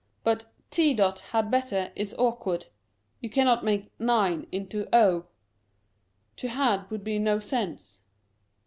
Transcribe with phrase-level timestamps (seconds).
[0.23, 0.45] But
[0.79, 0.95] A
[1.29, 2.65] had better is awkward;
[3.19, 4.89] you cannot make 9 into;
[5.65, 8.01] * to had,' would be no sense."